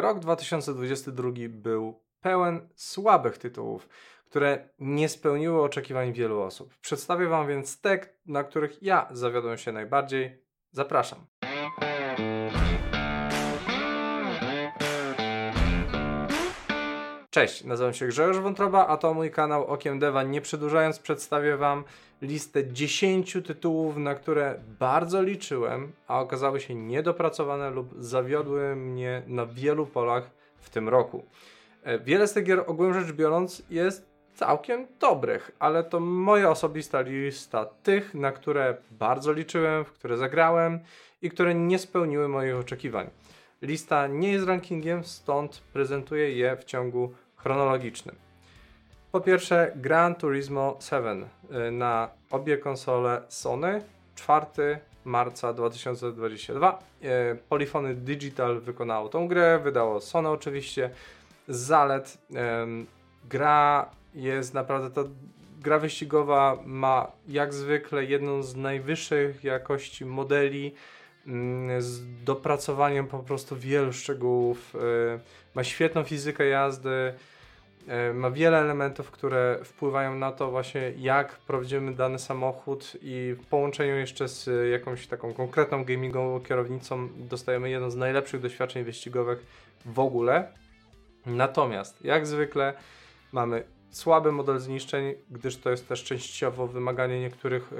rok 0.00 0.18
2022 0.18 1.30
był 1.48 2.00
pełen 2.20 2.68
słabych 2.74 3.38
tytułów, 3.38 3.88
które 4.24 4.68
nie 4.78 5.08
spełniły 5.08 5.62
oczekiwań 5.62 6.12
wielu 6.12 6.40
osób. 6.40 6.74
Przedstawię 6.80 7.26
Wam 7.26 7.48
więc 7.48 7.80
te, 7.80 8.00
na 8.26 8.44
których 8.44 8.82
ja 8.82 9.08
zawiodłem 9.10 9.58
się 9.58 9.72
najbardziej. 9.72 10.42
Zapraszam. 10.72 11.26
Cześć, 17.36 17.64
nazywam 17.64 17.94
się 17.94 18.06
Grzegorz 18.06 18.38
Wątroba, 18.38 18.86
a 18.86 18.96
to 18.96 19.14
mój 19.14 19.30
kanał 19.30 19.66
Okiem 19.66 19.98
Deva. 19.98 20.22
Nie 20.22 20.40
przedłużając, 20.40 20.98
przedstawię 20.98 21.56
Wam 21.56 21.84
listę 22.22 22.72
10 22.72 23.32
tytułów, 23.46 23.96
na 23.96 24.14
które 24.14 24.60
bardzo 24.78 25.22
liczyłem, 25.22 25.92
a 26.08 26.20
okazały 26.20 26.60
się 26.60 26.74
niedopracowane 26.74 27.70
lub 27.70 27.94
zawiodły 27.98 28.76
mnie 28.76 29.22
na 29.26 29.46
wielu 29.46 29.86
polach 29.86 30.30
w 30.60 30.70
tym 30.70 30.88
roku. 30.88 31.24
E, 31.82 31.98
wiele 31.98 32.26
z 32.26 32.32
tych 32.32 32.44
gier, 32.44 32.64
ogólnie 32.66 33.00
rzecz 33.00 33.12
biorąc, 33.12 33.62
jest 33.70 34.06
całkiem 34.34 34.86
dobrych, 35.00 35.50
ale 35.58 35.84
to 35.84 36.00
moja 36.00 36.50
osobista 36.50 37.00
lista 37.00 37.64
tych, 37.82 38.14
na 38.14 38.32
które 38.32 38.76
bardzo 38.90 39.32
liczyłem, 39.32 39.84
w 39.84 39.92
które 39.92 40.16
zagrałem 40.16 40.80
i 41.22 41.30
które 41.30 41.54
nie 41.54 41.78
spełniły 41.78 42.28
moich 42.28 42.56
oczekiwań. 42.56 43.10
Lista 43.62 44.06
nie 44.06 44.32
jest 44.32 44.46
rankingiem, 44.46 45.04
stąd 45.04 45.62
prezentuję 45.72 46.30
je 46.30 46.56
w 46.56 46.64
ciągu 46.64 47.14
chronologicznym. 47.46 48.16
Po 49.12 49.20
pierwsze 49.20 49.72
Gran 49.76 50.14
Turismo 50.14 50.78
7 50.80 51.24
y, 51.68 51.70
na 51.70 52.08
obie 52.30 52.58
konsole 52.58 53.22
Sony 53.28 53.82
4 54.14 54.78
marca 55.04 55.52
2022. 55.52 56.78
Y, 57.02 57.06
Polyphony 57.48 57.94
Digital 57.94 58.60
wykonało 58.60 59.08
tą 59.08 59.28
grę, 59.28 59.60
wydało 59.64 60.00
Sony 60.00 60.28
oczywiście. 60.28 60.90
Z 61.48 61.56
zalet 61.56 62.18
gra 63.28 63.90
jest 64.14 64.54
naprawdę 64.54 64.90
ta 64.90 65.10
gra 65.60 65.78
wyścigowa 65.78 66.58
ma 66.64 67.12
jak 67.28 67.54
zwykle 67.54 68.04
jedną 68.04 68.42
z 68.42 68.56
najwyższych 68.56 69.44
jakości 69.44 70.04
modeli 70.04 70.74
mm, 71.26 71.82
z 71.82 72.24
dopracowaniem 72.24 73.06
po 73.06 73.18
prostu 73.18 73.56
wielu 73.56 73.92
szczegółów. 73.92 74.74
Y, 74.74 74.78
ma 75.54 75.64
świetną 75.64 76.04
fizykę 76.04 76.46
jazdy, 76.46 77.14
ma 78.14 78.30
wiele 78.30 78.58
elementów, 78.58 79.10
które 79.10 79.58
wpływają 79.64 80.14
na 80.14 80.32
to 80.32 80.50
właśnie 80.50 80.92
jak 80.96 81.38
prowadzimy 81.38 81.94
dany 81.94 82.18
samochód 82.18 82.92
i 83.02 83.34
w 83.38 83.46
połączeniu 83.46 83.96
jeszcze 83.96 84.28
z 84.28 84.70
jakąś 84.72 85.06
taką 85.06 85.34
konkretną 85.34 85.84
gamingową 85.84 86.40
kierownicą 86.40 87.08
dostajemy 87.16 87.70
jedno 87.70 87.90
z 87.90 87.96
najlepszych 87.96 88.40
doświadczeń 88.40 88.84
wyścigowych 88.84 89.46
w 89.84 89.98
ogóle. 89.98 90.52
Natomiast 91.26 92.04
jak 92.04 92.26
zwykle 92.26 92.74
mamy 93.32 93.64
słaby 93.90 94.32
model 94.32 94.58
zniszczeń, 94.58 95.14
gdyż 95.30 95.56
to 95.56 95.70
jest 95.70 95.88
też 95.88 96.04
częściowo 96.04 96.66
wymaganie 96.66 97.20
niektórych 97.20 97.72
y, 97.72 97.76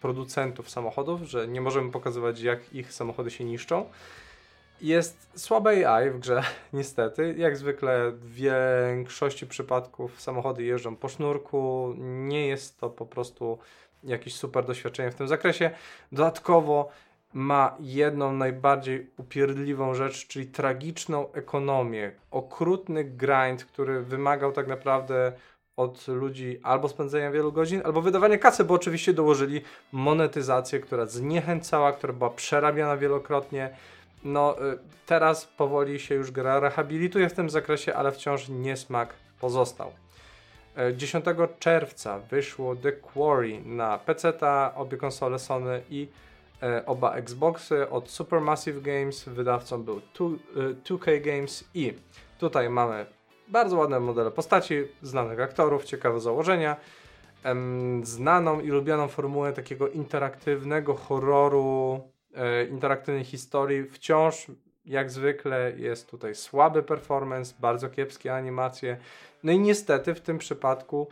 producentów 0.00 0.70
samochodów, 0.70 1.22
że 1.22 1.48
nie 1.48 1.60
możemy 1.60 1.90
pokazywać 1.90 2.40
jak 2.40 2.74
ich 2.74 2.92
samochody 2.92 3.30
się 3.30 3.44
niszczą. 3.44 3.84
Jest 4.80 5.30
słabe 5.36 5.90
AI 5.90 6.10
w 6.10 6.18
grze, 6.18 6.42
niestety. 6.72 7.34
Jak 7.38 7.56
zwykle 7.56 8.10
w 8.10 8.34
większości 8.34 9.46
przypadków 9.46 10.20
samochody 10.20 10.64
jeżdżą 10.64 10.96
po 10.96 11.08
sznurku. 11.08 11.94
Nie 11.98 12.46
jest 12.46 12.80
to 12.80 12.90
po 12.90 13.06
prostu 13.06 13.58
jakieś 14.04 14.34
super 14.34 14.64
doświadczenie 14.64 15.10
w 15.10 15.14
tym 15.14 15.28
zakresie. 15.28 15.70
Dodatkowo 16.12 16.90
ma 17.32 17.76
jedną 17.80 18.32
najbardziej 18.32 19.10
upierdliwą 19.16 19.94
rzecz, 19.94 20.26
czyli 20.26 20.46
tragiczną 20.46 21.32
ekonomię. 21.32 22.12
Okrutny 22.30 23.04
grind, 23.04 23.64
który 23.64 24.02
wymagał 24.02 24.52
tak 24.52 24.66
naprawdę 24.66 25.32
od 25.76 26.08
ludzi 26.08 26.60
albo 26.62 26.88
spędzenia 26.88 27.30
wielu 27.30 27.52
godzin, 27.52 27.82
albo 27.84 28.02
wydawania 28.02 28.38
kasy, 28.38 28.64
bo 28.64 28.74
oczywiście 28.74 29.12
dołożyli 29.12 29.62
monetyzację, 29.92 30.80
która 30.80 31.06
zniechęcała, 31.06 31.92
która 31.92 32.12
była 32.12 32.30
przerabiana 32.30 32.96
wielokrotnie 32.96 33.70
no 34.24 34.56
y, 34.72 34.78
teraz 35.06 35.44
powoli 35.44 36.00
się 36.00 36.14
już 36.14 36.30
gra 36.30 36.60
rehabilituje 36.60 37.28
w 37.28 37.32
tym 37.32 37.50
zakresie, 37.50 37.94
ale 37.94 38.12
wciąż 38.12 38.48
niesmak 38.48 39.14
pozostał. 39.40 39.92
10 40.96 41.28
e, 41.28 41.48
czerwca 41.58 42.18
wyszło 42.18 42.76
The 42.76 42.92
Quarry 42.92 43.60
na 43.64 43.98
PC, 43.98 44.32
obie 44.74 44.96
konsole 44.96 45.38
Sony 45.38 45.82
i 45.90 46.08
e, 46.62 46.86
oba 46.86 47.14
Xboxy 47.14 47.90
od 47.90 48.10
Supermassive 48.10 48.80
Games. 48.80 49.24
Wydawcą 49.24 49.82
był 49.82 50.00
2K 50.84 51.10
e, 51.10 51.20
Games 51.20 51.64
i 51.74 51.94
tutaj 52.38 52.70
mamy 52.70 53.06
bardzo 53.48 53.76
ładne 53.76 54.00
modele 54.00 54.30
postaci, 54.30 54.74
znanych 55.02 55.40
aktorów, 55.40 55.84
ciekawe 55.84 56.20
założenia, 56.20 56.76
znaną 58.02 58.60
i 58.60 58.68
lubianą 58.68 59.08
formułę 59.08 59.52
takiego 59.52 59.88
interaktywnego 59.88 60.94
horroru 60.94 62.00
interaktywnej 62.70 63.24
historii 63.24 63.84
wciąż 63.84 64.46
jak 64.88 65.10
zwykle 65.10 65.72
jest 65.76 66.10
tutaj 66.10 66.34
słaby 66.34 66.82
performance, 66.82 67.54
bardzo 67.60 67.88
kiepskie 67.88 68.34
animacje. 68.34 68.96
No 69.42 69.52
i 69.52 69.58
niestety 69.58 70.14
w 70.14 70.20
tym 70.20 70.38
przypadku 70.38 71.08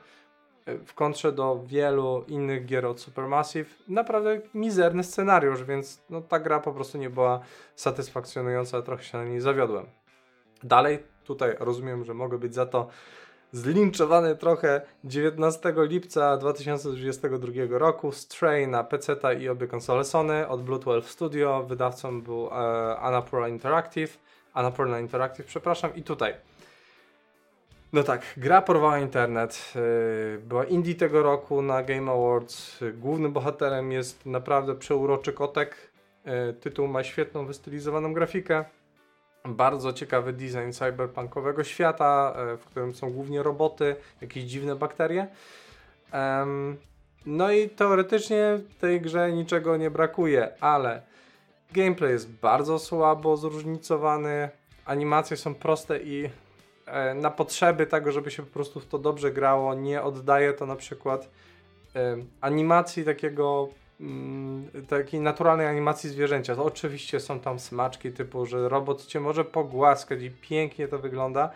e, 0.66 0.78
w 0.78 0.94
kontrze 0.94 1.32
do 1.32 1.62
wielu 1.66 2.25
innych 2.28 2.66
gier 2.66 2.87
od 2.87 3.00
Supermassive 3.00 3.71
naprawdę 3.88 4.41
mizerny 4.54 5.04
scenariusz, 5.04 5.65
więc 5.65 6.03
no, 6.10 6.21
ta 6.21 6.38
gra 6.38 6.60
po 6.60 6.72
prostu 6.72 6.99
nie 6.99 7.10
była 7.10 7.41
satysfakcjonująca, 7.75 8.83
trochę 8.83 9.04
się 9.04 9.19
na 9.19 9.25
niej 9.25 9.41
zawiodłem. 9.41 9.87
Dalej 10.62 10.98
tutaj 11.25 11.56
rozumiem, 11.59 12.04
że 12.04 12.15
mogę 12.15 12.38
być 12.38 12.54
za 12.54 12.66
to 12.66 12.88
zlinczowany 13.52 14.36
trochę 14.36 14.80
19 15.04 15.74
lipca 15.76 16.36
2022 16.36 17.52
roku 17.70 18.12
Stray 18.12 18.68
na 18.68 18.84
PC 18.84 19.16
i 19.40 19.48
obie 19.48 19.66
konsole 19.66 20.04
Sony 20.04 20.48
od 20.48 20.62
Blue 20.62 20.78
12 20.78 21.10
Studio. 21.10 21.64
Wydawcą 21.68 22.22
był 22.22 22.46
e, 22.46 22.50
Annapurna 22.98 23.48
Interactive. 23.48 24.18
Annapurna 24.54 25.00
Interactive, 25.00 25.46
przepraszam. 25.46 25.94
I 25.94 26.02
tutaj. 26.02 26.34
No 27.92 28.02
tak, 28.02 28.22
gra 28.36 28.62
porwała 28.62 28.98
internet. 28.98 29.72
E, 29.76 30.38
była 30.38 30.64
indie 30.64 30.94
tego 30.94 31.22
roku 31.22 31.62
na 31.62 31.82
Game 31.82 32.12
Awards. 32.12 32.80
Głównym 32.94 33.32
bohaterem 33.32 33.92
jest 33.92 34.26
naprawdę 34.26 34.74
przeuroczy 34.74 35.32
kotek. 35.32 35.76
E, 36.24 36.52
tytuł 36.52 36.88
ma 36.88 37.04
świetną, 37.04 37.46
wystylizowaną 37.46 38.12
grafikę 38.12 38.64
bardzo 39.54 39.92
ciekawy 39.92 40.32
design 40.32 40.72
cyberpunkowego 40.72 41.64
świata, 41.64 42.34
e, 42.36 42.56
w 42.56 42.64
którym 42.64 42.94
są 42.94 43.10
głównie 43.10 43.42
roboty, 43.42 43.96
jakieś 44.20 44.44
dziwne 44.44 44.76
bakterie. 44.76 45.26
no 47.26 47.52
i 47.52 47.68
teoretycznie 47.68 48.58
w 48.68 48.74
tej 48.80 49.00
grze 49.00 49.32
niczego 49.32 49.76
nie 49.76 49.90
brakuje, 49.90 50.62
ale 50.62 51.02
gameplay 51.72 52.12
jest 52.12 52.32
bardzo 52.32 52.78
słabo 52.78 53.36
zróżnicowany, 53.36 54.48
animacje 54.84 55.36
są 55.36 55.54
proste 55.54 55.98
i 55.98 56.30
e, 56.86 57.14
na 57.14 57.30
potrzeby 57.30 57.86
tego, 57.86 58.12
żeby 58.12 58.30
się 58.30 58.42
po 58.42 58.52
prostu 58.52 58.80
w 58.80 58.86
to 58.86 58.98
dobrze 58.98 59.32
grało, 59.32 59.74
nie 59.74 60.02
oddaje 60.02 60.52
to 60.52 60.66
na 60.66 60.76
przykład 60.76 61.28
animacji 62.40 63.04
takiego 63.04 63.68
takiej 64.88 65.20
naturalnej 65.20 65.66
animacji 65.66 66.10
zwierzęcia. 66.10 66.56
To 66.56 66.64
oczywiście 66.64 67.20
są 67.20 67.40
tam 67.40 67.58
smaczki 67.58 68.12
typu, 68.12 68.46
że 68.46 68.68
robot 68.68 69.06
cię 69.06 69.20
może 69.20 69.44
pogłaskać 69.44 70.22
i 70.22 70.30
pięknie 70.30 70.88
to 70.88 70.98
wygląda, 70.98 71.50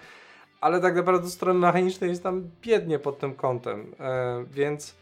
ale 0.60 0.80
tak 0.80 0.96
naprawdę 0.96 1.22
do 1.22 1.30
strony 1.30 1.60
mechanicznej 1.60 2.10
jest 2.10 2.22
tam 2.22 2.50
biednie 2.62 2.98
pod 2.98 3.18
tym 3.18 3.34
kątem. 3.34 3.94
E, 4.00 4.44
więc 4.50 4.94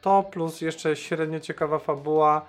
to 0.00 0.22
plus 0.22 0.60
jeszcze 0.60 0.96
średnio 0.96 1.40
ciekawa 1.40 1.78
fabuła. 1.78 2.46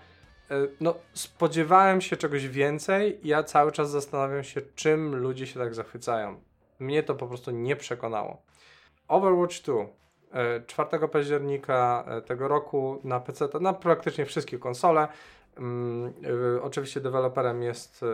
E, 0.52 0.56
no, 0.82 0.96
spodziewałem 1.14 2.02
się 2.02 2.18
czegoś 2.18 2.48
więcej. 2.48 3.20
Ja 3.24 3.44
cały 3.44 3.72
czas 3.72 3.90
zastanawiam 3.90 4.44
się, 4.44 4.62
czym 4.76 5.16
ludzie 5.16 5.48
się 5.48 5.60
tak 5.60 5.76
zachwycają. 5.76 6.42
Mnie 6.80 7.04
to 7.04 7.16
po 7.16 7.28
prostu 7.28 7.52
nie 7.52 7.76
przekonało. 7.76 8.42
Overwatch 9.08 9.62
2 9.62 10.05
4 10.68 10.90
e, 10.92 11.08
października 11.08 12.04
e, 12.08 12.22
tego 12.22 12.48
roku 12.48 13.00
na 13.04 13.20
PC, 13.20 13.48
na 13.62 13.74
praktycznie 13.74 14.26
wszystkie 14.26 14.60
konsole. 14.60 15.08
Mm, 15.58 16.14
e, 16.58 16.62
oczywiście 16.62 17.02
deweloperem 17.02 17.64
jest 17.64 18.06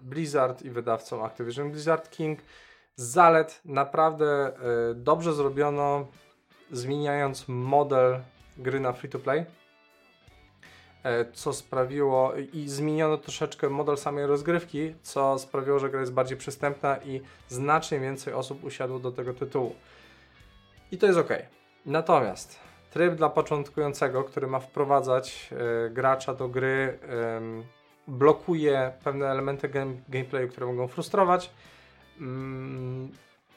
Blizzard 0.00 0.62
i 0.62 0.70
wydawcą 0.70 1.24
Activision 1.24 1.70
Blizzard 1.70 2.10
King. 2.10 2.38
Zalet 2.96 3.60
naprawdę 3.64 4.52
dobrze 4.94 5.32
zrobiono, 5.32 6.06
zmieniając 6.70 7.44
model 7.48 8.20
gry 8.58 8.80
na 8.80 8.92
free 8.92 9.10
to 9.10 9.18
play 9.18 9.44
co 11.32 11.52
sprawiło 11.52 12.32
i 12.52 12.68
zmieniono 12.68 13.18
troszeczkę 13.18 13.68
model 13.68 13.96
samej 13.96 14.26
rozgrywki, 14.26 14.94
co 15.02 15.38
sprawiło, 15.38 15.78
że 15.78 15.90
gra 15.90 16.00
jest 16.00 16.12
bardziej 16.12 16.38
przystępna 16.38 16.96
i 16.96 17.20
znacznie 17.48 18.00
więcej 18.00 18.34
osób 18.34 18.64
usiadło 18.64 18.98
do 18.98 19.12
tego 19.12 19.34
tytułu. 19.34 19.74
I 20.92 20.98
to 20.98 21.06
jest 21.06 21.18
ok. 21.18 21.28
Natomiast 21.86 22.60
tryb 22.90 23.14
dla 23.14 23.28
początkującego, 23.28 24.24
który 24.24 24.46
ma 24.46 24.58
wprowadzać 24.58 25.50
y, 25.86 25.90
gracza 25.90 26.34
do 26.34 26.48
gry, 26.48 26.98
y, 28.08 28.08
blokuje 28.08 28.92
pewne 29.04 29.30
elementy 29.30 29.68
game, 29.68 29.94
gameplayu, 30.08 30.48
które 30.48 30.66
mogą 30.66 30.88
frustrować. 30.88 31.50
Mm, 32.20 33.12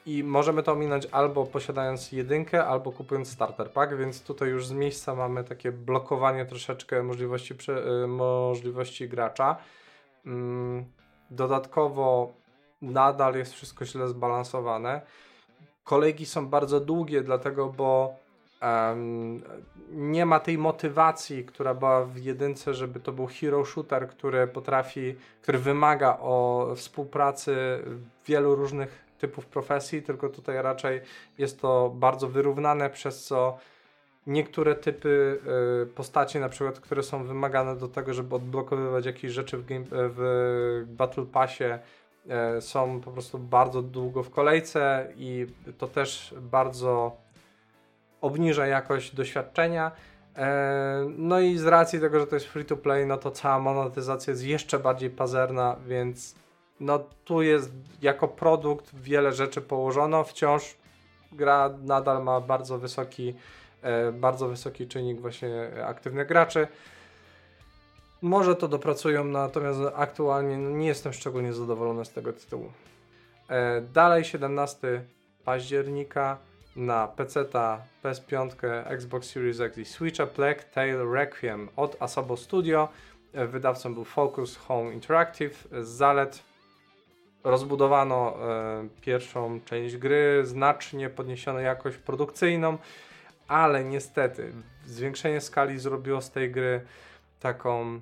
I 0.05 0.23
możemy 0.23 0.63
to 0.63 0.71
ominąć 0.71 1.07
albo 1.11 1.45
posiadając 1.45 2.11
jedynkę, 2.11 2.65
albo 2.65 2.91
kupując 2.91 3.31
starter 3.31 3.71
pack, 3.71 3.93
więc 3.95 4.23
tutaj 4.23 4.49
już 4.49 4.67
z 4.67 4.71
miejsca 4.71 5.15
mamy 5.15 5.43
takie 5.43 5.71
blokowanie 5.71 6.45
troszeczkę 6.45 7.03
możliwości, 7.03 7.53
y, 8.03 8.07
możliwości 8.07 9.09
gracza. 9.09 9.57
Mm, 10.25 10.85
dodatkowo 11.31 12.33
nadal 12.81 13.35
jest 13.35 13.53
wszystko 13.53 13.85
źle 13.85 14.07
zbalansowane. 14.07 15.01
Kolejki 15.85 16.25
są 16.25 16.47
bardzo 16.47 16.79
długie, 16.79 17.21
dlatego, 17.21 17.67
bo 17.67 18.15
um, 18.61 19.41
nie 19.91 20.25
ma 20.25 20.39
tej 20.39 20.57
motywacji, 20.57 21.45
która 21.45 21.73
była 21.73 22.05
w 22.05 22.17
jedynce, 22.17 22.73
żeby 22.73 22.99
to 22.99 23.11
był 23.11 23.27
hero 23.27 23.65
shooter, 23.65 24.07
który 24.07 24.47
potrafi, 24.47 25.15
który 25.41 25.59
wymaga 25.59 26.17
o 26.21 26.67
współpracy 26.75 27.55
wielu 28.25 28.55
różnych 28.55 29.05
typów 29.17 29.45
profesji, 29.45 30.01
tylko 30.01 30.29
tutaj 30.29 30.61
raczej 30.61 31.01
jest 31.37 31.61
to 31.61 31.91
bardzo 31.95 32.27
wyrównane, 32.27 32.89
przez 32.89 33.25
co 33.25 33.57
niektóre 34.27 34.75
typy 34.75 35.39
y, 35.83 35.85
postaci, 35.85 36.39
na 36.39 36.49
przykład, 36.49 36.79
które 36.79 37.03
są 37.03 37.23
wymagane 37.23 37.75
do 37.75 37.87
tego, 37.87 38.13
żeby 38.13 38.35
odblokowywać 38.35 39.05
jakieś 39.05 39.31
rzeczy 39.31 39.57
w, 39.57 39.65
game, 39.65 39.85
w 39.91 40.83
Battle 40.87 41.25
Passie, 41.25 41.63
są 42.59 43.01
po 43.01 43.11
prostu 43.11 43.39
bardzo 43.39 43.81
długo 43.81 44.23
w 44.23 44.29
kolejce 44.29 45.07
i 45.17 45.47
to 45.77 45.87
też 45.87 46.35
bardzo 46.41 47.17
obniża 48.21 48.67
jakość 48.67 49.15
doświadczenia. 49.15 49.91
E, 50.35 51.05
no 51.17 51.39
i 51.39 51.57
z 51.57 51.65
racji 51.65 51.99
tego, 51.99 52.19
że 52.19 52.27
to 52.27 52.35
jest 52.35 52.47
free 52.47 52.65
to 52.65 52.77
play, 52.77 53.05
no 53.05 53.17
to 53.17 53.31
cała 53.31 53.59
monetyzacja 53.59 54.31
jest 54.31 54.43
jeszcze 54.43 54.79
bardziej 54.79 55.09
pazerna, 55.09 55.75
więc 55.87 56.35
no 56.79 56.99
tu 57.25 57.41
jest 57.41 57.71
jako 58.01 58.27
produkt 58.27 58.95
wiele 58.95 59.31
rzeczy 59.31 59.61
położono, 59.61 60.23
wciąż 60.23 60.77
gra 61.31 61.69
nadal 61.83 62.23
ma 62.23 62.41
bardzo 62.41 62.77
wysoki 62.77 63.33
E, 63.85 64.11
bardzo 64.11 64.47
wysoki 64.47 64.87
czynnik 64.87 65.21
właśnie 65.21 65.69
aktywnych 65.85 66.27
graczy. 66.27 66.67
Może 68.25 68.55
to 68.55 68.67
dopracują, 68.67 69.23
natomiast 69.23 69.79
aktualnie 69.95 70.57
nie 70.57 70.87
jestem 70.87 71.13
szczególnie 71.13 71.53
zadowolony 71.53 72.05
z 72.05 72.11
tego 72.11 72.33
tytułu. 72.33 72.71
E, 73.49 73.81
dalej 73.81 74.25
17 74.25 75.03
października 75.43 76.37
na 76.75 77.07
PC, 77.07 77.45
PS5, 78.03 78.49
Xbox 78.85 79.29
Series 79.29 79.59
X 79.59 79.77
i 79.77 79.85
Switcha 79.85 80.27
Plague 80.27 80.63
Tale 80.73 81.05
Requiem 81.13 81.69
od 81.75 82.01
Asobo 82.01 82.37
Studio. 82.37 82.89
E, 83.33 83.47
wydawcą 83.47 83.93
był 83.93 84.03
Focus 84.03 84.57
Home 84.57 84.93
Interactive. 84.93 85.67
Z 85.81 85.87
zalet 85.87 86.43
rozbudowano 87.43 88.37
e, 88.37 88.87
pierwszą 89.01 89.59
część 89.65 89.97
gry, 89.97 90.41
znacznie 90.45 91.09
podniesiono 91.09 91.59
jakość 91.59 91.97
produkcyjną 91.97 92.77
ale 93.47 93.83
niestety 93.83 94.53
zwiększenie 94.85 95.41
skali 95.41 95.79
zrobiło 95.79 96.21
z 96.21 96.31
tej 96.31 96.51
gry 96.51 96.81
taką 97.39 97.99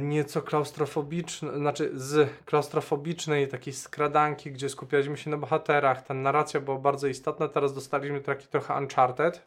nieco 0.00 0.42
klaustrofobiczną, 0.42 1.56
znaczy 1.56 1.90
z 1.94 2.30
klaustrofobicznej 2.44 3.48
takiej 3.48 3.72
skradanki, 3.72 4.52
gdzie 4.52 4.68
skupialiśmy 4.68 5.16
się 5.16 5.30
na 5.30 5.36
bohaterach, 5.36 6.02
ta 6.02 6.14
narracja 6.14 6.60
była 6.60 6.78
bardzo 6.78 7.06
istotna, 7.06 7.48
teraz 7.48 7.74
dostaliśmy 7.74 8.20
taki 8.20 8.48
trochę 8.48 8.74
Uncharted. 8.74 9.42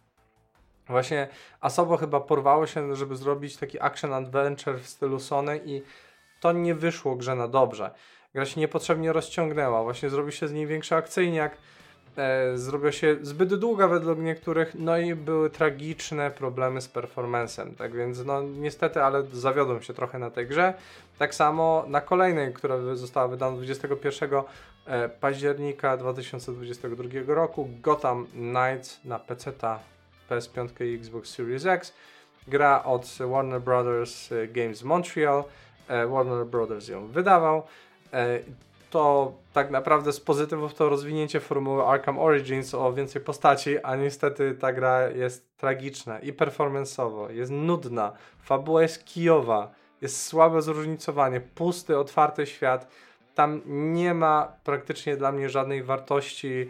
Właśnie 0.87 1.27
Asobo 1.61 1.97
chyba 1.97 2.19
porwało 2.19 2.67
się, 2.67 2.95
żeby 2.95 3.15
zrobić 3.15 3.57
taki 3.57 3.81
action 3.81 4.13
adventure 4.13 4.79
w 4.79 4.87
stylu 4.87 5.19
Sony 5.19 5.61
i 5.65 5.81
to 6.39 6.51
nie 6.51 6.75
wyszło 6.75 7.15
grze 7.15 7.35
na 7.35 7.47
dobrze. 7.47 7.91
Gra 8.33 8.45
się 8.45 8.59
niepotrzebnie 8.59 9.13
rozciągnęła, 9.13 9.83
właśnie 9.83 10.09
zrobił 10.09 10.31
się 10.31 10.47
z 10.47 10.53
niej 10.53 10.67
większy 10.67 10.95
akcyjniak, 10.95 11.57
e, 12.19 12.57
zrobiła 12.57 12.91
się 12.91 13.17
zbyt 13.21 13.55
długa 13.55 13.87
według 13.87 14.19
niektórych, 14.19 14.75
no 14.75 14.97
i 14.97 15.15
były 15.15 15.49
tragiczne 15.49 16.31
problemy 16.31 16.81
z 16.81 16.87
performancem, 16.87 17.75
tak 17.75 17.95
więc 17.95 18.25
no 18.25 18.41
niestety, 18.41 19.03
ale 19.03 19.23
zawiodłem 19.23 19.81
się 19.81 19.93
trochę 19.93 20.19
na 20.19 20.31
tej 20.31 20.47
grze. 20.47 20.73
Tak 21.17 21.35
samo 21.35 21.85
na 21.87 22.01
kolejnej, 22.01 22.53
która 22.53 22.95
została 22.95 23.27
wydana 23.27 23.57
21 23.57 24.29
e, 24.85 25.09
października 25.09 25.97
2022 25.97 27.03
roku, 27.27 27.69
Gotham 27.81 28.27
Knights 28.27 28.99
na 29.05 29.19
PC, 29.19 29.51
PS5 30.29 30.85
i 30.85 30.95
Xbox 30.95 31.29
Series 31.29 31.65
X. 31.65 31.93
Gra 32.47 32.83
od 32.83 33.17
Warner 33.31 33.61
Brothers 33.61 34.31
e, 34.31 34.47
Games 34.47 34.83
Montreal. 34.83 35.43
Warner 36.09 36.45
Brothers 36.45 36.87
ją 36.87 37.07
wydawał. 37.07 37.63
To 38.89 39.33
tak 39.53 39.71
naprawdę 39.71 40.13
z 40.13 40.19
pozytywów 40.19 40.73
to 40.73 40.89
rozwinięcie 40.89 41.39
formuły 41.39 41.83
Arkham 41.83 42.19
Origins 42.19 42.73
o 42.73 42.93
więcej 42.93 43.21
postaci, 43.21 43.83
a 43.83 43.95
niestety 43.95 44.55
ta 44.55 44.73
gra 44.73 45.09
jest 45.09 45.57
tragiczna 45.57 46.19
i 46.19 46.33
performanceowo, 46.33 47.29
jest 47.29 47.51
nudna, 47.51 48.13
fabuła 48.41 48.81
jest 48.81 49.05
kijowa, 49.05 49.71
jest 50.01 50.25
słabe 50.25 50.61
zróżnicowanie, 50.61 51.41
pusty, 51.41 51.97
otwarty 51.97 52.45
świat. 52.45 52.87
Tam 53.35 53.61
nie 53.93 54.13
ma 54.13 54.53
praktycznie 54.63 55.17
dla 55.17 55.31
mnie 55.31 55.49
żadnej 55.49 55.83
wartości 55.83 56.69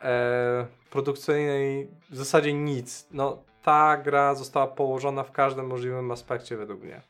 e, 0.00 0.66
produkcyjnej, 0.90 1.88
w 2.10 2.16
zasadzie 2.16 2.52
nic. 2.52 3.06
No, 3.10 3.42
ta 3.62 3.96
gra 3.96 4.34
została 4.34 4.66
położona 4.66 5.22
w 5.22 5.32
każdym 5.32 5.66
możliwym 5.66 6.10
aspekcie 6.10 6.56
według 6.56 6.82
mnie. 6.82 7.00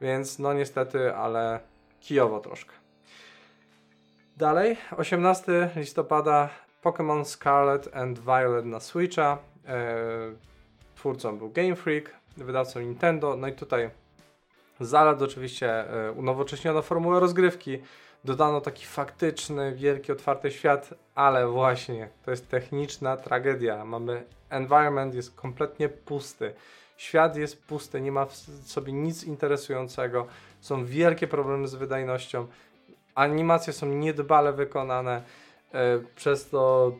Więc 0.00 0.38
no 0.38 0.52
niestety, 0.52 1.14
ale 1.14 1.60
kijowo 2.00 2.40
troszkę. 2.40 2.79
Dalej, 4.40 4.76
18 4.96 5.70
listopada 5.76 6.48
Pokémon 6.82 7.24
Scarlet 7.24 7.96
and 7.96 8.18
Violet 8.18 8.64
na 8.64 8.80
Switcha. 8.80 9.38
E, 9.66 9.86
twórcą 10.94 11.38
był 11.38 11.50
Game 11.50 11.76
Freak, 11.76 12.16
wydawcą 12.36 12.80
Nintendo. 12.80 13.36
No 13.36 13.48
i 13.48 13.52
tutaj 13.52 13.90
zalet 14.80 15.22
oczywiście 15.22 15.90
e, 15.90 16.12
unowocześniono 16.12 16.82
formułę 16.82 17.20
rozgrywki. 17.20 17.78
Dodano 18.24 18.60
taki 18.60 18.86
faktyczny, 18.86 19.74
wielki, 19.74 20.12
otwarty 20.12 20.50
świat, 20.50 20.94
ale 21.14 21.48
właśnie 21.48 22.08
to 22.24 22.30
jest 22.30 22.48
techniczna 22.48 23.16
tragedia. 23.16 23.84
Mamy 23.84 24.24
environment 24.50 25.14
jest 25.14 25.34
kompletnie 25.34 25.88
pusty. 25.88 26.54
Świat 26.96 27.36
jest 27.36 27.66
pusty, 27.66 28.00
nie 28.00 28.12
ma 28.12 28.26
w 28.26 28.36
sobie 28.64 28.92
nic 28.92 29.24
interesującego. 29.24 30.26
Są 30.60 30.84
wielkie 30.84 31.26
problemy 31.26 31.68
z 31.68 31.74
wydajnością 31.74 32.46
animacje 33.14 33.72
są 33.72 33.86
niedbale 33.86 34.52
wykonane, 34.52 35.22
e, 35.72 35.98
przez 36.16 36.48
to 36.48 36.92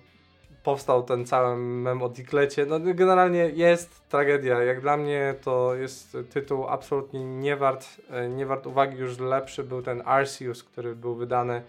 powstał 0.63 1.03
ten 1.03 1.27
cały 1.27 1.57
mem 1.57 2.03
o 2.03 2.09
Diklecie. 2.09 2.67
No 2.67 2.81
generalnie 2.81 3.39
jest 3.39 4.09
tragedia. 4.09 4.63
Jak 4.63 4.81
dla 4.81 4.97
mnie 4.97 5.35
to 5.43 5.75
jest 5.75 6.17
tytuł 6.31 6.67
absolutnie 6.67 7.25
nie 7.25 7.57
wart, 7.57 7.87
e, 8.11 8.29
nie 8.29 8.47
wart 8.47 8.67
uwagi. 8.67 8.99
Już 8.99 9.19
lepszy 9.19 9.65
był 9.65 9.83
ten 9.83 10.03
Arceus, 10.05 10.65
który 10.65 10.97
był 10.97 11.15
wydany 11.15 11.63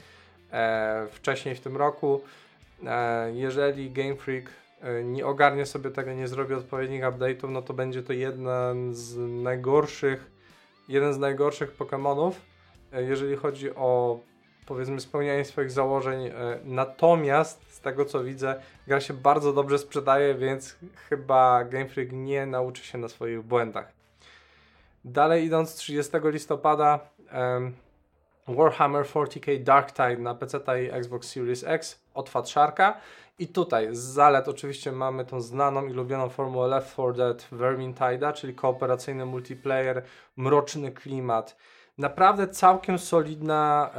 e, 0.51 1.07
wcześniej 1.11 1.55
w 1.55 1.61
tym 1.61 1.77
roku. 1.77 2.21
Jeżeli 3.33 3.91
Game 3.91 4.15
Freak 4.15 4.49
nie 5.03 5.25
ogarnie 5.25 5.65
sobie 5.65 5.91
tego, 5.91 6.13
nie 6.13 6.27
zrobi 6.27 6.53
odpowiednich 6.53 7.03
update'ów, 7.03 7.49
no 7.49 7.61
to 7.61 7.73
będzie 7.73 8.03
to 8.03 8.13
jeden 8.13 8.47
z 8.91 9.17
najgorszych, 9.43 10.31
jeden 10.87 11.13
z 11.13 11.17
najgorszych 11.17 11.77
Pokémonów, 11.77 12.31
jeżeli 12.91 13.35
chodzi 13.35 13.75
o 13.75 14.19
powiedzmy 14.65 15.01
spełnianie 15.01 15.45
swoich 15.45 15.71
założeń. 15.71 16.27
E, 16.27 16.33
natomiast 16.63 17.73
z 17.73 17.79
tego 17.79 18.05
co 18.05 18.23
widzę, 18.23 18.61
gra 18.87 19.01
się 19.01 19.13
bardzo 19.13 19.53
dobrze 19.53 19.77
sprzedaje, 19.77 20.35
więc 20.35 20.77
chyba 21.09 21.63
Game 21.63 21.87
Freak 21.87 22.11
nie 22.11 22.45
nauczy 22.45 22.83
się 22.83 22.97
na 22.97 23.07
swoich 23.07 23.41
błędach. 23.41 23.91
Dalej 25.05 25.45
idąc 25.45 25.75
30 25.75 26.11
listopada 26.23 26.99
Warhammer 28.47 29.05
40k 29.05 29.63
Dark 29.63 29.91
Tide 29.91 30.17
na 30.17 30.35
PC 30.35 30.83
i 30.83 30.91
Xbox 30.91 31.29
Series 31.29 31.63
X 31.63 31.99
od 32.13 32.29
Fatsharka. 32.29 32.97
I 33.39 33.47
tutaj 33.47 33.87
z 33.91 33.99
zalet 33.99 34.47
oczywiście 34.47 34.91
mamy 34.91 35.25
tą 35.25 35.41
znaną 35.41 35.85
i 35.87 35.93
lubioną 35.93 36.29
formułę 36.29 36.67
Left 36.67 36.93
4 36.93 37.13
Dead 37.13 37.47
Vermintide'a, 37.51 38.33
czyli 38.33 38.55
kooperacyjny 38.55 39.25
multiplayer, 39.25 40.03
mroczny 40.37 40.91
klimat, 40.91 41.57
naprawdę 41.97 42.47
całkiem 42.47 42.99
solidna, 42.99 43.89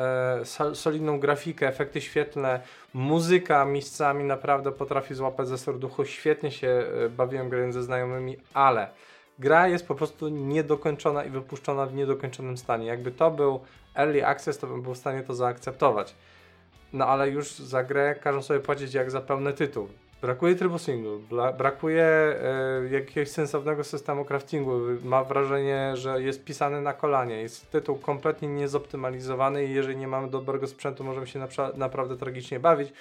e, 0.71 0.75
solidną 0.75 1.21
grafikę, 1.21 1.69
efekty 1.69 2.01
świetlne, 2.01 2.61
muzyka 2.95 3.65
miejscami 3.65 4.25
naprawdę 4.25 4.73
potrafi 4.73 5.15
złapać 5.15 5.49
ze 5.49 5.59
serduchu, 5.59 6.05
świetnie 6.05 6.51
się 6.51 6.69
e, 6.69 7.09
bawiłem 7.09 7.49
grając 7.49 7.75
ze 7.75 7.83
znajomymi, 7.83 8.37
ale 8.55 8.89
gra 9.39 9.69
jest 9.69 9.89
po 9.89 9.95
prostu 9.95 10.29
niedokończona 10.29 11.25
i 11.25 11.31
wypuszczona 11.31 11.87
w 11.87 11.95
niedokończonym 11.95 12.57
stanie. 12.57 12.87
Jakby 12.87 13.11
to 13.11 13.31
był 13.31 13.61
early 13.95 14.27
access, 14.27 14.59
to 14.59 14.67
bym 14.67 14.83
był 14.83 14.95
w 14.95 14.99
stanie 14.99 15.23
to 15.23 15.35
zaakceptować. 15.35 16.15
No 16.93 17.07
ale 17.07 17.31
już 17.31 17.53
za 17.53 17.85
grę 17.85 18.15
każą 18.15 18.43
sobie 18.43 18.61
płacić 18.61 18.95
jak 18.95 19.11
za 19.11 19.21
pełny 19.21 19.53
tytuł. 19.53 19.89
Brakuje 20.23 20.55
trybu 20.55 20.79
single, 20.79 21.19
brakuje 21.59 22.05
e, 22.05 22.89
jakiegoś 22.91 23.29
sensownego 23.29 23.85
systemu 23.85 24.25
craftingu. 24.25 24.81
Ma 25.05 25.25
wrażenie, 25.25 25.97
że 25.97 26.23
jest 26.23 26.45
pisany 26.45 26.81
na 26.81 26.93
kolanie. 26.93 27.43
Jest 27.43 27.71
tytuł 27.71 27.99
kompletnie 27.99 28.49
niezoptymalizowany 28.49 29.65
i 29.65 29.75
jeżeli 29.75 29.97
nie 29.97 30.09
mamy 30.09 30.31
dobrego 30.31 30.67
sprzętu, 30.67 31.05
możemy 31.05 31.27
się 31.27 31.47
naprawdę 31.75 32.17
tragicznie 32.17 32.61
bawić. 32.61 32.93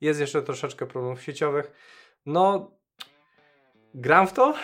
Jest 0.00 0.20
jeszcze 0.20 0.42
troszeczkę 0.42 0.86
problemów 0.86 1.22
sieciowych. 1.22 1.72
No, 2.26 2.70
gram 3.94 4.26
w 4.26 4.32
to. 4.32 4.54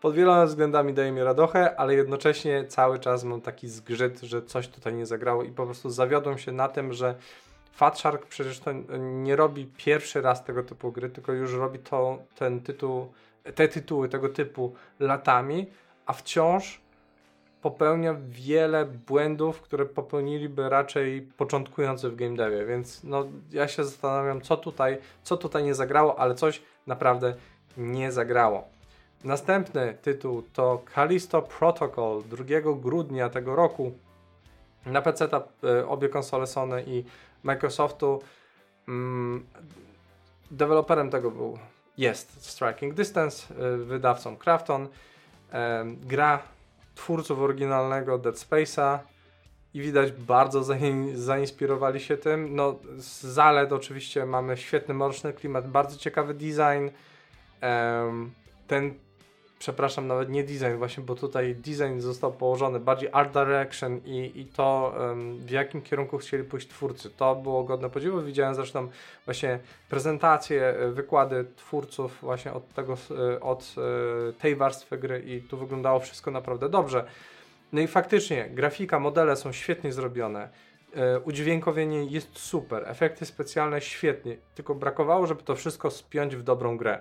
Pod 0.00 0.14
wieloma 0.14 0.46
względami 0.46 0.94
daje 0.94 1.12
mi 1.12 1.22
radochę, 1.22 1.76
ale 1.76 1.94
jednocześnie 1.94 2.64
cały 2.64 2.98
czas 2.98 3.24
mam 3.24 3.40
taki 3.40 3.68
zgrzyt, 3.68 4.20
że 4.20 4.42
coś 4.42 4.68
tutaj 4.68 4.94
nie 4.94 5.06
zagrało 5.06 5.42
i 5.42 5.52
po 5.52 5.64
prostu 5.64 5.90
zawiodłem 5.90 6.38
się 6.38 6.52
na 6.52 6.68
tym, 6.68 6.92
że 6.92 7.14
Fat 7.74 7.98
Shark 7.98 8.26
przecież 8.26 8.58
to 8.58 8.70
nie 8.98 9.36
robi 9.36 9.66
pierwszy 9.76 10.22
raz 10.22 10.44
tego 10.44 10.62
typu 10.62 10.92
gry, 10.92 11.10
tylko 11.10 11.32
już 11.32 11.52
robi 11.54 11.78
to, 11.78 12.18
ten 12.34 12.60
tytuł, 12.60 13.12
te 13.54 13.68
tytuły 13.68 14.08
tego 14.08 14.28
typu 14.28 14.74
latami, 15.00 15.66
a 16.06 16.12
wciąż 16.12 16.80
popełnia 17.62 18.16
wiele 18.28 18.84
błędów, 18.84 19.60
które 19.60 19.86
popełniliby 19.86 20.68
raczej 20.68 21.22
początkujący 21.36 22.10
w 22.10 22.16
game 22.16 22.36
devie, 22.36 22.66
więc 22.66 23.04
no 23.04 23.26
ja 23.50 23.68
się 23.68 23.84
zastanawiam, 23.84 24.40
co 24.40 24.56
tutaj, 24.56 24.98
co 25.22 25.36
tutaj 25.36 25.64
nie 25.64 25.74
zagrało, 25.74 26.18
ale 26.18 26.34
coś 26.34 26.62
naprawdę 26.86 27.34
nie 27.76 28.12
zagrało. 28.12 28.64
Następny 29.24 29.98
tytuł 30.02 30.42
to 30.52 30.82
Callisto 30.94 31.42
Protocol 31.42 32.22
2 32.22 32.44
grudnia 32.76 33.30
tego 33.30 33.56
roku. 33.56 33.92
Na 34.86 35.02
PC 35.02 35.28
e, 35.64 35.88
obie 35.88 36.08
konsole 36.08 36.46
Sony 36.46 36.84
i 36.86 37.04
Microsoftu. 37.44 38.22
Mm, 38.88 39.46
deweloperem 40.50 41.10
tego 41.10 41.30
był, 41.30 41.58
jest 41.98 42.46
Striking 42.46 42.94
Distance, 42.94 43.54
y, 43.74 43.76
wydawcą 43.76 44.36
Krafton. 44.36 44.88
gra 45.96 46.42
twórców 46.94 47.38
oryginalnego 47.38 48.18
Dead 48.18 48.34
Space'a 48.34 48.98
i 49.74 49.80
widać 49.80 50.12
bardzo 50.12 50.64
zainspirowali 51.14 52.00
się 52.00 52.16
tym. 52.16 52.56
No, 52.56 52.78
z 52.96 53.20
zalet 53.22 53.72
oczywiście 53.72 54.26
mamy 54.26 54.56
świetny 54.56 54.94
mroczny 54.94 55.32
klimat, 55.32 55.68
bardzo 55.68 55.96
ciekawy 55.96 56.34
design. 56.34 56.88
ten 58.66 58.94
przepraszam, 59.58 60.06
nawet 60.06 60.30
nie 60.30 60.44
design 60.44 60.76
właśnie, 60.78 61.04
bo 61.04 61.14
tutaj 61.14 61.54
design 61.54 62.00
został 62.00 62.32
położony 62.32 62.80
bardziej 62.80 63.08
art 63.12 63.32
direction 63.32 64.00
i, 64.04 64.32
i 64.34 64.46
to 64.46 64.94
w 65.38 65.50
jakim 65.50 65.82
kierunku 65.82 66.18
chcieli 66.18 66.44
pójść 66.44 66.68
twórcy. 66.68 67.10
To 67.10 67.36
było 67.36 67.64
godne 67.64 67.90
podziwu. 67.90 68.22
Widziałem 68.22 68.54
zresztą 68.54 68.88
właśnie 69.24 69.58
prezentacje, 69.88 70.68
e, 70.68 70.90
wykłady 70.90 71.44
twórców 71.56 72.18
właśnie 72.22 72.52
od 72.52 72.74
tego, 72.74 72.96
e, 73.34 73.40
od 73.40 73.74
e, 73.78 74.32
tej 74.32 74.56
warstwy 74.56 74.98
gry 74.98 75.22
i 75.26 75.42
tu 75.42 75.56
wyglądało 75.56 76.00
wszystko 76.00 76.30
naprawdę 76.30 76.68
dobrze. 76.68 77.04
No 77.72 77.80
i 77.80 77.86
faktycznie 77.86 78.50
grafika, 78.50 78.98
modele 78.98 79.36
są 79.36 79.52
świetnie 79.52 79.92
zrobione. 79.92 80.48
Udźwiękowienie 81.24 82.04
jest 82.04 82.38
super, 82.38 82.84
efekty 82.86 83.26
specjalne 83.26 83.80
świetnie, 83.80 84.36
tylko 84.54 84.74
brakowało, 84.74 85.26
żeby 85.26 85.42
to 85.42 85.56
wszystko 85.56 85.90
spiąć 85.90 86.36
w 86.36 86.42
dobrą 86.42 86.76
grę 86.76 86.98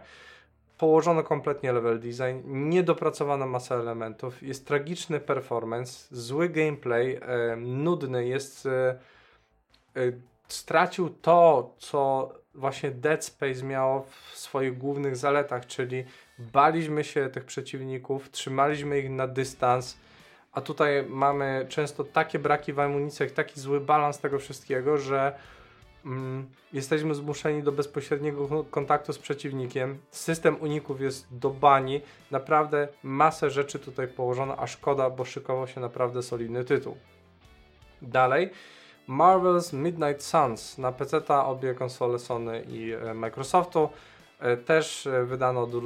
położono 0.77 1.23
kompletnie 1.23 1.71
level 1.73 1.99
design, 1.99 2.69
niedopracowano 2.69 3.47
masę 3.47 3.75
elementów, 3.75 4.43
jest 4.43 4.67
tragiczny 4.67 5.19
performance, 5.19 6.15
zły 6.15 6.49
gameplay, 6.49 7.19
e, 7.21 7.55
nudny, 7.55 8.27
jest 8.27 8.65
e, 8.65 8.89
e, 9.95 10.01
stracił 10.47 11.09
to, 11.09 11.73
co 11.77 12.31
właśnie 12.55 12.91
Dead 12.91 13.25
Space 13.25 13.63
miało 13.63 14.01
w 14.01 14.37
swoich 14.37 14.77
głównych 14.77 15.15
zaletach, 15.15 15.65
czyli 15.65 16.03
baliśmy 16.39 17.03
się 17.03 17.29
tych 17.29 17.45
przeciwników, 17.45 18.31
trzymaliśmy 18.31 18.99
ich 18.99 19.09
na 19.09 19.27
dystans, 19.27 19.97
a 20.51 20.61
tutaj 20.61 21.05
mamy 21.09 21.65
często 21.69 22.03
takie 22.03 22.39
braki 22.39 22.73
w 22.73 22.79
amunicjach, 22.79 23.31
taki 23.31 23.59
zły 23.59 23.81
balans 23.81 24.19
tego 24.19 24.39
wszystkiego, 24.39 24.97
że 24.97 25.35
mm, 26.05 26.49
jesteśmy 26.73 27.15
zmuszeni 27.15 27.63
do 27.63 27.71
bezpośredniego 27.71 28.65
kontaktu 28.71 29.13
z 29.13 29.19
przeciwnikiem. 29.19 29.97
System 30.11 30.61
uników 30.61 31.01
jest 31.01 31.27
do 31.31 31.49
bani. 31.49 32.01
Naprawdę 32.31 32.87
masę 33.03 33.49
rzeczy 33.49 33.79
tutaj 33.79 34.07
położono, 34.07 34.57
a 34.57 34.67
szkoda, 34.67 35.09
bo 35.09 35.25
szykował 35.25 35.67
się 35.67 35.81
naprawdę 35.81 36.23
solidny 36.23 36.63
tytuł. 36.63 36.97
Dalej. 38.01 38.49
Marvel's 39.09 39.73
Midnight 39.73 40.23
Suns 40.23 40.77
na 40.77 40.91
PC, 40.91 41.27
obie 41.27 41.73
konsole 41.73 42.19
Sony 42.19 42.65
i 42.67 42.93
e, 42.93 43.13
Microsoftu. 43.13 43.89
E, 44.39 44.57
też 44.57 45.07
e, 45.07 45.23
wydano 45.23 45.67
2 45.67 45.81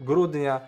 grudnia. 0.00 0.60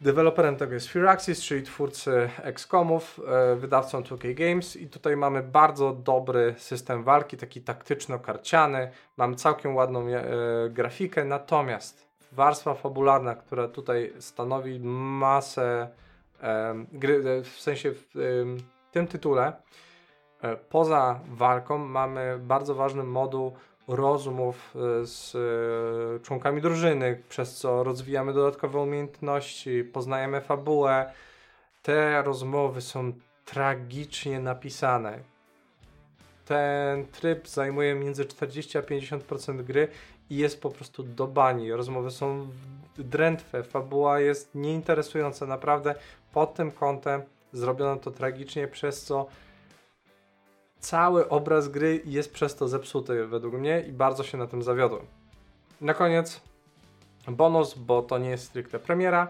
Deweloperem 0.00 0.56
tego 0.56 0.74
jest 0.74 0.86
Firaxis, 0.86 1.42
czyli 1.42 1.62
twórcy 1.62 2.30
XCOMów, 2.42 3.20
e, 3.26 3.56
wydawcą 3.56 4.02
2K 4.02 4.34
Games. 4.34 4.76
I 4.76 4.88
tutaj 4.88 5.16
mamy 5.16 5.42
bardzo 5.42 5.92
dobry 5.92 6.54
system 6.58 7.04
walki, 7.04 7.36
taki 7.36 7.60
taktyczno-karciany, 7.60 8.90
mamy 9.16 9.36
całkiem 9.36 9.76
ładną 9.76 10.08
e, 10.08 10.24
grafikę, 10.70 11.24
natomiast 11.24 12.06
warstwa 12.32 12.74
fabularna, 12.74 13.34
która 13.34 13.68
tutaj 13.68 14.12
stanowi 14.18 14.80
masę 14.80 15.88
e, 16.42 16.74
gry, 16.92 17.42
w 17.42 17.60
sensie 17.60 17.92
w 17.94 18.14
tym 18.92 19.06
tytule, 19.06 19.52
poza 20.70 21.20
walką 21.28 21.78
mamy 21.78 22.38
bardzo 22.40 22.74
ważny 22.74 23.02
moduł 23.02 23.56
rozmów 23.88 24.74
e, 24.76 25.06
z 25.06 25.34
e, 25.34 26.24
członkami 26.24 26.60
drużyny, 26.60 27.22
przez 27.28 27.56
co 27.56 27.84
rozwijamy 27.84 28.32
dodatkowe 28.32 28.78
umiejętności, 28.80 29.84
poznajemy 29.84 30.40
fabułę. 30.40 31.12
Te 31.82 32.22
rozmowy 32.22 32.80
są 32.80 33.12
tragicznie 33.44 34.40
napisane. 34.40 35.18
Ten 36.44 37.06
tryb 37.06 37.48
zajmuje 37.48 37.94
między 37.94 38.24
40 38.24 38.78
a 38.78 38.82
50% 38.82 39.62
gry 39.62 39.88
i 40.30 40.36
jest 40.36 40.60
po 40.62 40.70
prostu 40.70 41.02
do 41.02 41.26
bani. 41.26 41.72
Rozmowy 41.72 42.10
są 42.10 42.48
drętwe, 42.98 43.62
fabuła 43.62 44.20
jest 44.20 44.54
nieinteresująca. 44.54 45.46
Naprawdę 45.46 45.94
pod 46.32 46.54
tym 46.54 46.70
kątem 46.70 47.22
zrobiono 47.52 47.96
to 47.96 48.10
tragicznie, 48.10 48.68
przez 48.68 49.02
co 49.02 49.26
cały 50.80 51.28
obraz 51.28 51.68
gry 51.68 52.02
jest 52.04 52.32
przez 52.32 52.56
to 52.56 52.68
zepsuty 52.68 53.26
według 53.26 53.54
mnie 53.54 53.84
i 53.88 53.92
bardzo 53.92 54.24
się 54.24 54.38
na 54.38 54.46
tym 54.46 54.62
zawiodłem. 54.62 55.06
Na 55.80 55.94
koniec 55.94 56.40
bonus, 57.28 57.74
bo 57.74 58.02
to 58.02 58.18
nie 58.18 58.30
jest 58.30 58.44
stricte 58.44 58.78
premiera, 58.78 59.28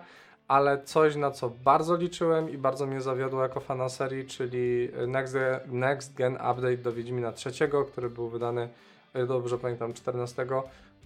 ale 0.49 0.85
coś 0.85 1.17
na 1.17 1.31
co 1.31 1.51
bardzo 1.65 1.97
liczyłem 1.97 2.51
i 2.51 2.59
bardzo 2.59 2.87
mnie 2.87 3.01
zawiodło 3.01 3.43
jako 3.43 3.61
fana 3.61 3.89
serii, 3.89 4.27
czyli 4.27 4.89
Next, 5.07 5.37
Next 5.67 6.15
Gen 6.15 6.35
Update 6.35 6.77
do 6.77 6.93
Wiedźmina 6.93 7.33
III, 7.47 7.71
który 7.93 8.11
był 8.11 8.29
wydany, 8.29 8.69
e, 9.15 9.27
dobrze 9.27 9.59
pamiętam, 9.59 9.93
14 9.93 10.47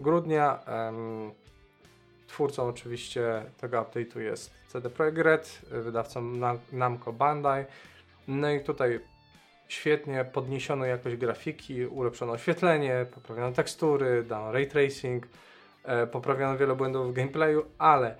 grudnia. 0.01 0.59
Twórcą 2.27 2.69
oczywiście 2.69 3.45
tego 3.61 3.83
update'u 3.83 4.19
jest 4.19 4.51
CD 4.69 4.91
Projekt 4.91 5.19
Red, 5.19 5.61
wydawcą 5.71 6.23
Namco 6.73 7.13
Bandai. 7.13 7.65
No 8.29 8.51
i 8.51 8.61
tutaj 8.61 9.01
świetnie 9.71 10.25
podniesiono 10.25 10.85
jakość 10.85 11.17
grafiki, 11.17 11.87
ulepszono 11.87 12.33
oświetlenie, 12.33 13.07
poprawiono 13.15 13.53
tekstury, 13.53 14.23
dano 14.23 14.53
ray 14.53 14.67
tracing, 14.67 15.27
e, 15.85 16.07
poprawiono 16.07 16.59
wiele 16.59 16.77
błędów 16.77 17.11
w 17.11 17.13
gameplayu, 17.13 17.65
ale 17.79 18.17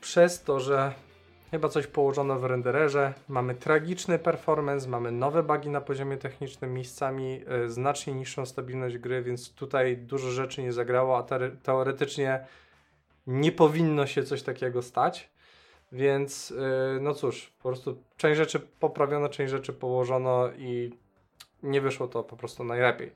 przez 0.00 0.42
to, 0.42 0.60
że 0.60 0.92
chyba 1.50 1.68
coś 1.68 1.86
położono 1.86 2.38
w 2.38 2.44
rendererze, 2.44 3.14
mamy 3.28 3.54
tragiczny 3.54 4.18
performance, 4.18 4.88
mamy 4.88 5.12
nowe 5.12 5.42
bugi 5.42 5.68
na 5.70 5.80
poziomie 5.80 6.16
technicznym, 6.16 6.74
miejscami 6.74 7.42
e, 7.46 7.68
znacznie 7.68 8.14
niższą 8.14 8.46
stabilność 8.46 8.98
gry, 8.98 9.22
więc 9.22 9.54
tutaj 9.54 9.96
dużo 9.96 10.30
rzeczy 10.30 10.62
nie 10.62 10.72
zagrało, 10.72 11.18
a 11.18 11.26
teoretycznie 11.62 12.46
nie 13.26 13.52
powinno 13.52 14.06
się 14.06 14.22
coś 14.22 14.42
takiego 14.42 14.82
stać. 14.82 15.30
Więc 15.92 16.50
yy, 16.50 17.00
no 17.00 17.14
cóż, 17.14 17.52
po 17.62 17.68
prostu 17.68 18.02
część 18.16 18.36
rzeczy 18.36 18.60
poprawiono, 18.60 19.28
część 19.28 19.50
rzeczy 19.50 19.72
położono 19.72 20.48
i 20.58 20.92
nie 21.62 21.80
wyszło 21.80 22.08
to 22.08 22.22
po 22.22 22.36
prostu 22.36 22.64
najlepiej. 22.64 23.12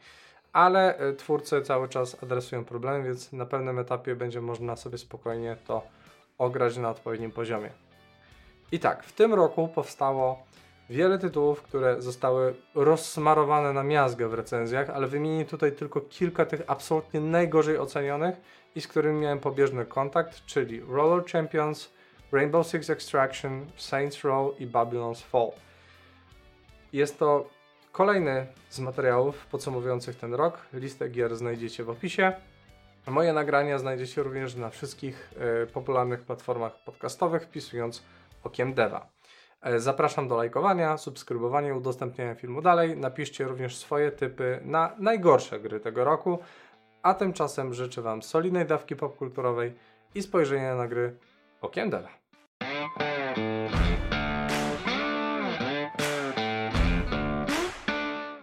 Ale 0.53 1.09
y, 1.09 1.15
twórcy 1.15 1.63
cały 1.63 1.89
czas 1.89 2.23
adresują 2.23 2.65
problemy, 2.65 3.05
więc 3.05 3.33
na 3.33 3.47
pewnym 3.47 3.79
etapie 3.79 4.15
będzie 4.15 4.41
można 4.41 4.77
sobie 4.77 4.99
spokojnie 4.99 5.57
to 5.67 5.83
ograć 6.39 6.77
na 6.77 6.91
odpowiednim 6.91 7.31
poziomie. 7.31 7.71
I 8.73 8.79
tak, 8.79 9.05
w 9.05 9.13
tym 9.13 9.35
roku 9.35 9.69
powstało 9.69 10.43
wiele 10.91 11.19
tytułów, 11.19 11.63
które 11.63 12.03
zostały 12.03 12.55
rozsmarowane 12.75 13.73
na 13.73 13.83
miazgę 13.83 14.29
w 14.29 14.35
recenzjach, 14.35 14.91
ale 14.91 15.07
wymienię 15.07 15.45
tutaj 15.45 15.73
tylko 15.73 16.01
kilka 16.01 16.47
tych 16.47 16.63
absolutnie 16.67 17.21
najgorzej 17.21 17.79
ocenionych 17.79 18.37
i 18.75 18.81
z 18.81 18.89
którymi 18.89 19.21
miałem 19.21 19.41
pobieżny 19.41 19.87
kontakt, 19.87 20.45
czyli 20.47 20.81
Roller 20.81 21.25
Champions, 21.27 21.93
Rainbow 22.33 22.67
Six 22.67 22.91
Extraction, 22.91 23.67
Saints 23.77 24.25
Row 24.25 24.61
i 24.61 24.67
Babylon's 24.67 25.23
Fall. 25.23 25.51
Jest 26.93 27.19
to 27.19 27.49
kolejny 27.93 28.47
z 28.69 28.81
materiałów 28.81 29.47
podsumowujących 29.47 30.17
ten 30.17 30.35
rok. 30.35 30.59
Listę 30.73 31.09
gier 31.09 31.37
znajdziecie 31.37 31.85
w 31.85 31.91
opisie. 31.91 32.33
Moje 33.07 33.33
nagrania 33.33 33.79
znajdziecie 33.79 34.23
również 34.23 34.55
na 34.55 34.71
wszystkich 34.71 35.33
e, 35.63 35.67
popularnych 35.67 36.21
platformach 36.21 36.85
podcastowych, 36.85 37.43
wpisując 37.43 38.03
Okiem 38.45 38.75
Deva. 38.75 39.07
E, 39.63 39.81
Zapraszam 39.81 40.29
do 40.29 40.37
lajkowania, 40.37 40.97
subskrybowania, 40.97 41.75
udostępniania 41.75 42.35
filmu 42.35 42.63
dalej. 42.63 42.97
Napiszcie 42.97 43.45
również 43.45 43.77
swoje 43.77 44.13
typy 44.13 44.61
na 44.65 44.95
najgorsze 44.99 45.61
gry 45.61 45.81
tego 45.81 46.05
roku. 46.05 46.39
A 47.03 47.15
tymczasem 47.15 47.75
życzę 47.75 48.03
Wam 48.03 48.23
solidnej 48.23 48.67
dawki 48.67 48.97
popkulturowej 48.97 49.75
i 50.15 50.23
spojrzenia 50.23 50.75
na 50.75 50.89
gry 50.89 51.17
Okiem 51.61 51.91
Deva. 51.91 52.22